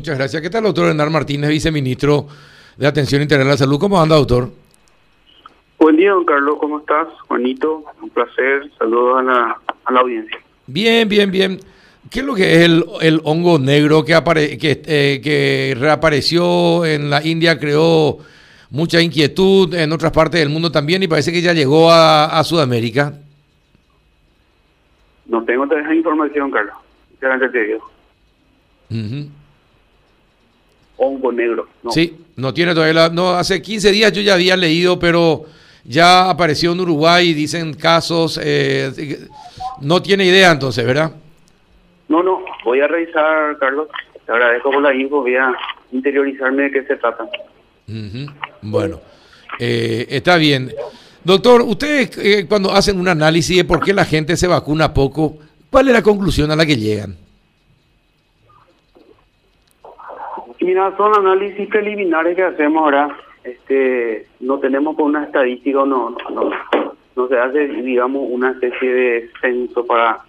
[0.00, 0.40] muchas gracias.
[0.40, 2.26] ¿Qué tal, doctor Hernán Martínez, viceministro
[2.78, 3.78] de Atención Integral a la Salud?
[3.78, 4.50] ¿Cómo anda, doctor?
[5.78, 6.56] Buen día, don Carlos.
[6.58, 7.06] ¿Cómo estás?
[7.28, 8.70] Juanito, un placer.
[8.78, 10.38] Saludos a la, a la audiencia.
[10.66, 11.60] Bien, bien, bien.
[12.10, 16.86] ¿Qué es lo que es el, el hongo negro que, apare, que, eh, que reapareció
[16.86, 18.16] en la India, creó
[18.70, 22.42] mucha inquietud en otras partes del mundo también y parece que ya llegó a, a
[22.42, 23.18] Sudamérica?
[25.26, 26.74] No tengo esa información, Carlos.
[27.10, 27.90] Sinceramente te digo.
[31.02, 31.66] Hongo negro.
[31.82, 31.90] No.
[31.90, 35.46] Sí, no tiene todavía la, No, hace 15 días yo ya había leído, pero
[35.82, 38.38] ya apareció en Uruguay, dicen casos.
[38.42, 39.18] Eh,
[39.80, 41.12] no tiene idea entonces, ¿verdad?
[42.08, 43.88] No, no, voy a revisar, Carlos.
[44.26, 45.54] Te agradezco por la info, voy a
[45.90, 47.24] interiorizarme de qué se trata.
[48.60, 49.00] Bueno,
[49.58, 50.70] eh, está bien.
[51.24, 55.38] Doctor, ustedes eh, cuando hacen un análisis de por qué la gente se vacuna poco,
[55.70, 57.16] ¿cuál es la conclusión a la que llegan?
[60.60, 63.16] Mira, son análisis preliminares que hacemos ahora.
[63.42, 66.50] Este, no tenemos con una estadística, no, no,
[67.16, 70.20] no se hace, digamos, una especie de censo para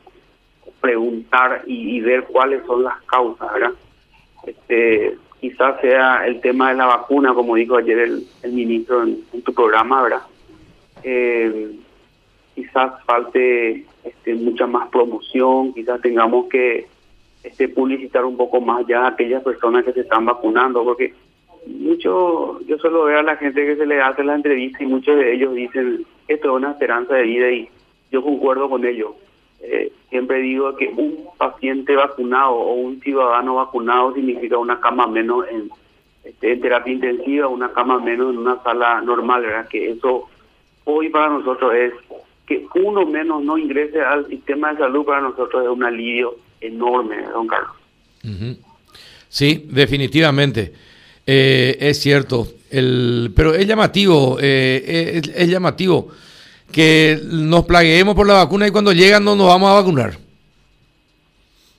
[0.80, 3.72] preguntar y, ver cuáles son las causas, ¿verdad?
[4.46, 9.54] Este, quizás sea el tema de la vacuna, como dijo ayer el, ministro en, tu
[9.54, 10.22] programa, ¿verdad?
[11.04, 11.76] Eh,
[12.56, 16.88] quizás falte este, mucha más promoción, quizás tengamos que
[17.52, 21.14] este, publicitar un poco más ya aquellas personas que se están vacunando, porque
[21.68, 25.18] mucho, yo solo veo a la gente que se le hace la entrevista y muchos
[25.18, 27.70] de ellos dicen, esto es una esperanza de vida y
[28.10, 29.12] yo concuerdo con ellos.
[29.62, 35.46] Eh, siempre digo que un paciente vacunado o un ciudadano vacunado significa una cama menos
[35.50, 35.70] en,
[36.24, 39.68] este, en terapia intensiva, una cama menos en una sala normal, ¿verdad?
[39.68, 40.30] Que eso
[40.86, 41.94] hoy para nosotros es
[42.48, 47.24] que uno menos no ingrese al sistema de salud para nosotros es un alivio enorme,
[47.34, 47.76] don Carlos.
[49.28, 50.74] Sí, definitivamente.
[51.26, 52.48] Eh, es cierto.
[52.70, 56.10] El, pero es llamativo, eh, es llamativo
[56.72, 60.14] que nos plagueemos por la vacuna y cuando llegan no nos vamos a vacunar.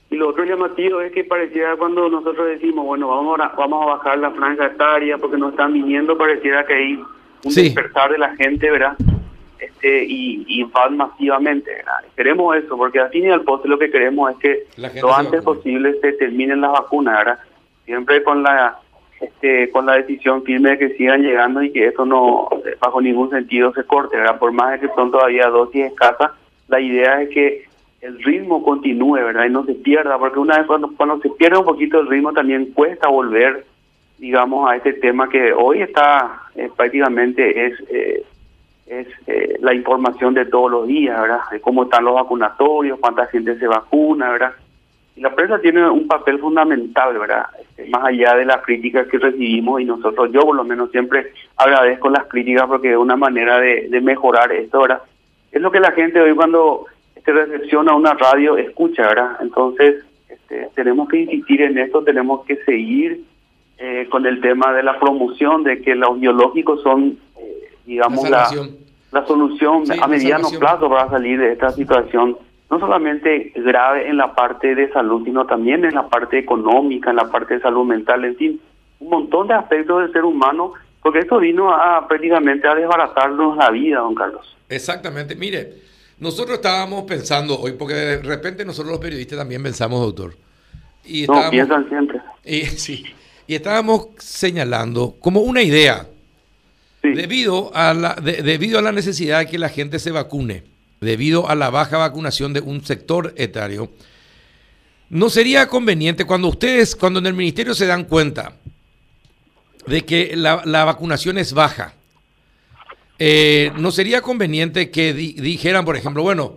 [0.09, 3.95] Y lo otro llamativo es que pareciera cuando nosotros decimos, bueno, vamos a, vamos a
[3.95, 6.93] bajar la franja etaria porque nos están viniendo, pareciera que hay
[7.43, 8.95] un despertar de la gente, ¿verdad?
[9.83, 11.69] Este, y, y van masivamente.
[12.15, 15.43] Queremos eso, porque al fin y al poste lo que queremos es que lo antes
[15.43, 17.39] posible se terminen las vacunas, ¿verdad?
[17.83, 18.79] Siempre con la
[19.19, 22.47] este, con la decisión firme de que sigan llegando y que eso no,
[22.79, 24.39] bajo ningún sentido se corte, ¿verdad?
[24.39, 26.31] Por más de que son todavía dosis escasas,
[26.69, 27.65] la idea es que
[28.01, 29.45] el ritmo continúe, ¿verdad?
[29.45, 32.31] Y no se pierda, porque una vez cuando, cuando se pierde un poquito el ritmo
[32.31, 33.65] también cuesta volver,
[34.17, 37.73] digamos, a este tema que hoy está eh, prácticamente es...
[37.89, 38.23] Eh,
[38.85, 41.41] es eh, la información de todos los días, ¿verdad?
[41.61, 44.53] Cómo están los vacunatorios, cuánta gente se vacuna, ¿verdad?
[45.15, 47.45] Y la prensa tiene un papel fundamental, ¿verdad?
[47.59, 51.31] Este, más allá de las críticas que recibimos y nosotros, yo por lo menos siempre
[51.55, 55.01] agradezco las críticas porque es una manera de, mejorar esto, ¿verdad?
[55.51, 59.37] Es lo que la gente hoy cuando este, recepciona una radio escucha, ¿verdad?
[59.41, 63.23] Entonces, este, tenemos que insistir en esto, tenemos que seguir
[63.77, 67.17] eh, con el tema de la promoción, de que los biológicos son,
[67.85, 68.49] digamos, la,
[69.11, 72.37] la, solución a mediano plazo para salir de esta situación
[72.73, 77.17] no solamente grave en la parte de salud, sino también en la parte económica, en
[77.17, 78.61] la parte de salud mental, en fin,
[78.99, 83.69] un montón de aspectos del ser humano, porque esto vino a prácticamente a desbaratarnos la
[83.69, 84.55] vida, don Carlos.
[84.69, 85.73] Exactamente, mire,
[86.17, 90.33] nosotros estábamos pensando hoy, porque de repente nosotros los periodistas también pensamos, doctor.
[91.05, 92.21] Y no, piensan siempre.
[92.45, 93.05] Y, sí,
[93.45, 96.07] y estábamos señalando como una idea,
[97.03, 100.63] debido, a la, debido a la necesidad de que la gente se vacune
[101.01, 103.91] debido a la baja vacunación de un sector etario,
[105.09, 108.53] ¿no sería conveniente cuando ustedes, cuando en el ministerio se dan cuenta
[109.85, 111.93] de que la, vacunación es baja,
[113.19, 116.55] eh, ¿no sería conveniente que dijeran, por ejemplo, bueno,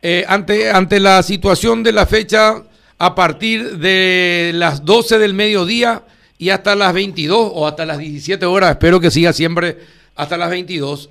[0.00, 2.64] eh, ante, ante la situación de la fecha,
[2.98, 6.04] a partir de las 12 del mediodía
[6.38, 9.78] y hasta las 22 o hasta las 17 horas, espero que siga siempre
[10.14, 11.10] hasta las 22,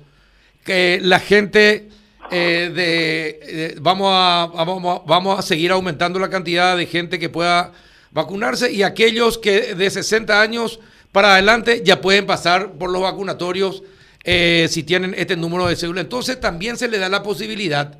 [0.64, 1.88] que la gente
[2.30, 7.72] eh, de, vamos, a, vamos, vamos a seguir aumentando la cantidad de gente que pueda
[8.10, 10.80] vacunarse y aquellos que de 60 años
[11.12, 13.82] para adelante ya pueden pasar por los vacunatorios
[14.24, 16.00] eh, si tienen este número de cédula.
[16.00, 17.98] Entonces también se le da la posibilidad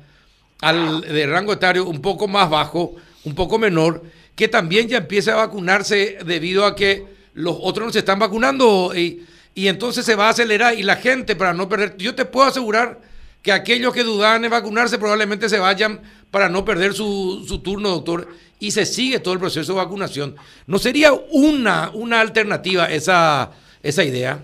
[0.61, 4.03] al de rango etario un poco más bajo, un poco menor,
[4.35, 8.91] que también ya empiece a vacunarse debido a que los otros no se están vacunando
[8.95, 12.25] y, y entonces se va a acelerar y la gente para no perder, yo te
[12.25, 12.99] puedo asegurar
[13.43, 16.01] que aquellos que dudaban en vacunarse probablemente se vayan
[16.31, 18.27] para no perder su, su turno, doctor.
[18.59, 20.35] y se sigue todo el proceso de vacunación.
[20.65, 23.51] ¿No sería una, una alternativa esa,
[23.83, 24.39] esa idea?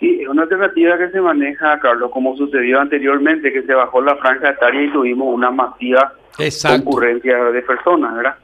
[0.00, 4.16] Sí, es una alternativa que se maneja, Carlos, como sucedió anteriormente, que se bajó la
[4.16, 6.14] franja etaria y tuvimos una masiva
[6.66, 8.36] concurrencia de personas, ¿verdad?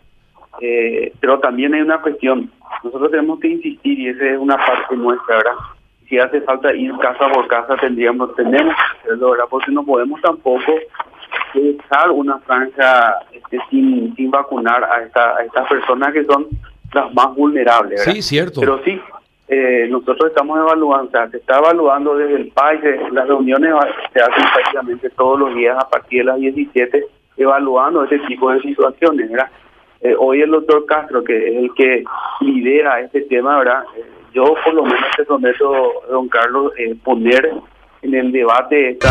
[0.60, 2.50] Eh, pero también hay una cuestión,
[2.84, 5.54] nosotros tenemos que insistir y esa es una parte nuestra, ¿verdad?
[6.08, 9.44] Si hace falta ir casa por casa, tendríamos, tenemos que hacerlo, ¿verdad?
[9.50, 10.72] Porque no podemos tampoco
[11.54, 16.46] dejar una franja este, sin, sin vacunar a, esta, a estas personas que son
[16.92, 18.12] las más vulnerables, ¿verdad?
[18.14, 18.60] Sí, cierto.
[18.60, 19.00] Pero sí,
[19.48, 22.80] eh, nosotros estamos evaluando, o sea, se está evaluando desde el país,
[23.12, 23.74] las reuniones
[24.12, 27.04] se hacen prácticamente todos los días a partir de las 17,
[27.38, 29.50] evaluando ese tipo de situaciones, ¿verdad?
[30.00, 32.04] Eh, hoy el doctor Castro, que es el que
[32.40, 33.82] lidera este tema, ¿verdad?
[33.96, 37.52] Eh, yo por lo menos te prometo, don Carlos, eh, poner
[38.02, 39.10] en el debate esta,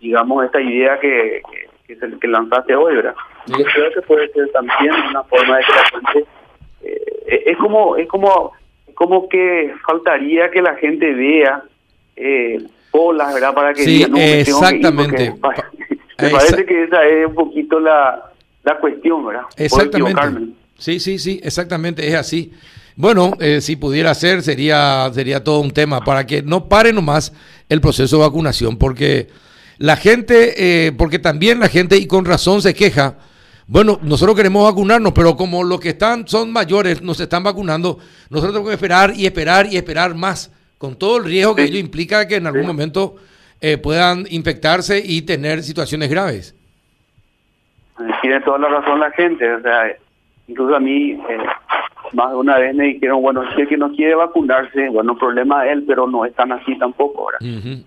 [0.00, 1.42] digamos, esta idea que,
[1.86, 3.14] que, que, que lanzaste hoy, ¿verdad?
[3.46, 6.24] Yo creo que puede ser también una forma de que la gente...
[7.26, 8.52] es como es como
[8.98, 11.62] como que faltaría que la gente vea
[12.16, 12.58] eh,
[12.90, 13.54] olas, ¿verdad?
[13.54, 15.34] Para que sí, exactamente.
[16.20, 18.27] me parece que esa es un poquito la
[18.68, 19.42] la cuestión, ¿verdad?
[19.56, 20.52] Exactamente.
[20.76, 22.52] Sí, sí, sí, exactamente, es así.
[22.96, 27.32] Bueno, eh, si pudiera ser, sería, sería todo un tema para que no pare nomás
[27.68, 29.28] el proceso de vacunación, porque
[29.78, 30.54] la gente,
[30.86, 33.16] eh, porque también la gente, y con razón, se queja.
[33.66, 37.98] Bueno, nosotros queremos vacunarnos, pero como los que están son mayores, nos están vacunando,
[38.28, 41.78] nosotros tenemos que esperar y esperar y esperar más, con todo el riesgo que ello
[41.78, 43.16] implica que en algún momento
[43.60, 46.54] eh, puedan infectarse y tener situaciones graves
[48.20, 49.92] tiene toda la razón la gente, o sea,
[50.46, 51.38] incluso a mí eh,
[52.12, 55.64] más de una vez me dijeron, bueno, si el que no quiere vacunarse, bueno, problema
[55.64, 57.38] de él, pero no es tan así tampoco, ahora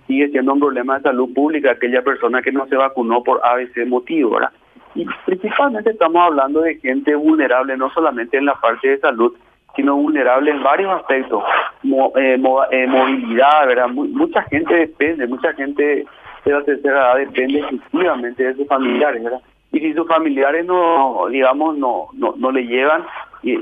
[0.07, 3.85] Sigue siendo un problema de salud pública aquella persona que no se vacunó por ABC
[3.87, 4.51] motivo, ¿verdad?
[4.93, 9.33] Y principalmente estamos hablando de gente vulnerable, no solamente en la parte de salud,
[9.75, 11.43] sino vulnerable en varios aspectos,
[11.83, 12.37] eh,
[12.71, 13.87] eh, movilidad, ¿verdad?
[13.89, 16.05] mucha gente depende, mucha gente
[16.43, 19.41] de la tercera edad depende exclusivamente de sus familiares, ¿verdad?
[19.71, 23.05] Y si sus familiares no, digamos, no, no, no le llevan,
[23.43, 23.57] y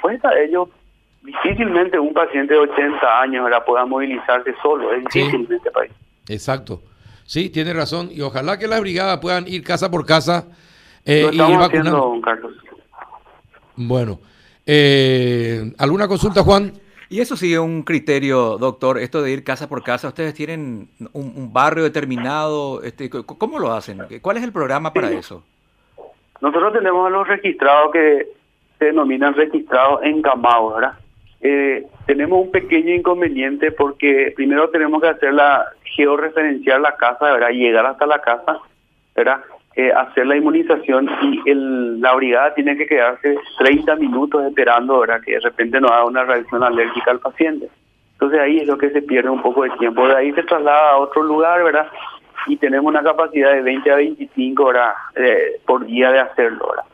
[0.00, 0.68] cuesta a ellos,
[1.22, 5.92] difícilmente un paciente de 80 años la pueda movilizarse solo, es difícil en este país.
[6.28, 6.82] Exacto.
[7.26, 8.08] Sí, tiene razón.
[8.10, 10.46] Y ojalá que las brigadas puedan ir casa por casa
[11.04, 12.20] eh, y ir vacunando.
[12.22, 12.52] Carlos.
[13.76, 14.20] Bueno,
[14.66, 16.72] eh, ¿alguna consulta, Juan?
[17.08, 20.08] Y eso sigue un criterio, doctor, esto de ir casa por casa.
[20.08, 22.82] ¿Ustedes tienen un, barrio determinado?
[22.82, 24.00] Este, ¿Cómo lo hacen?
[24.20, 25.44] ¿Cuál es el programa para eso?
[26.40, 28.28] Nosotros tenemos a los registrados que
[28.78, 30.98] se denominan registrados encamados, ¿verdad?
[31.40, 37.50] Eh, tenemos un pequeño inconveniente porque primero tenemos que hacer la georreferenciar la casa, ¿verdad?
[37.50, 38.58] Llegar hasta la casa,
[39.14, 39.40] ¿verdad?
[39.76, 45.20] Eh, hacer la inmunización y el, la brigada tiene que quedarse 30 minutos esperando, ¿verdad?
[45.20, 47.68] Que de repente no haga una reacción alérgica al paciente.
[48.12, 50.06] Entonces ahí es lo que se pierde un poco de tiempo.
[50.06, 51.88] De ahí se traslada a otro lugar, ¿verdad?
[52.46, 56.84] Y tenemos una capacidad de 20 a 25 horas eh, por día de hacerlo, ¿verdad?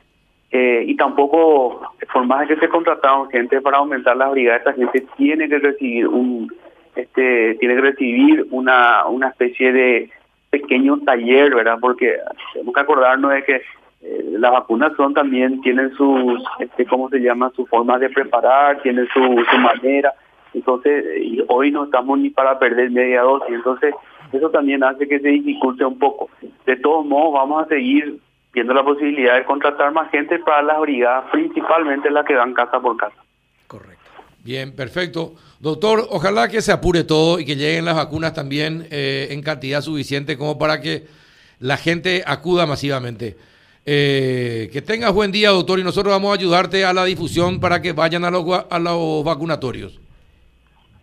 [0.53, 1.83] Eh, y tampoco,
[2.13, 6.09] por más que se contrataron gente para aumentar las brigadas, esta gente tiene que recibir
[6.09, 6.51] un,
[6.97, 10.11] este, tiene que recibir una, una especie de
[10.51, 11.79] pequeño taller, ¿verdad?
[11.81, 12.19] Porque
[12.53, 13.63] tenemos que acordarnos de que
[14.03, 17.53] eh, las vacunas son también, tienen sus, este, ¿cómo se llama?
[17.55, 19.21] Su forma de preparar, tienen su,
[19.59, 20.13] manera.
[20.53, 21.05] Entonces,
[21.49, 23.55] hoy no estamos ni para perder media dosis.
[23.55, 23.95] Entonces,
[24.33, 26.29] eso también hace que se dificulte un poco.
[26.67, 28.19] De todos modos, vamos a seguir
[28.53, 32.81] viendo la posibilidad de contratar más gente para las brigadas, principalmente las que dan casa
[32.81, 33.17] por casa.
[34.45, 35.35] Bien, perfecto.
[35.61, 39.83] Doctor, ojalá que se apure todo y que lleguen las vacunas también eh, en cantidad
[39.83, 41.05] suficiente como para que
[41.59, 43.37] la gente acuda masivamente.
[43.85, 47.83] Eh, que tengas buen día, doctor, y nosotros vamos a ayudarte a la difusión para
[47.83, 50.01] que vayan a los, a los vacunatorios.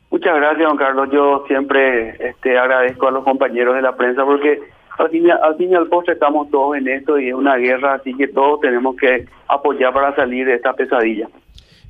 [0.09, 1.09] Muchas gracias, don Carlos.
[1.11, 4.61] Yo siempre este, agradezco a los compañeros de la prensa porque
[4.97, 7.95] al fin, al fin y al postre estamos todos en esto y es una guerra,
[7.95, 11.27] así que todos tenemos que apoyar para salir de esta pesadilla.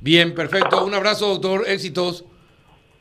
[0.00, 0.84] Bien, perfecto.
[0.84, 1.64] Un abrazo, doctor.
[1.66, 2.24] Éxitos.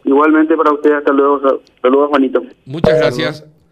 [0.03, 1.61] Igualmente para usted, hasta luego.
[1.81, 2.41] Saludos, Juanito.
[2.65, 3.45] Muchas gracias.